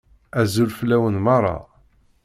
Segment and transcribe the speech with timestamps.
[0.41, 1.57] Azul fell-awen meṛṛa.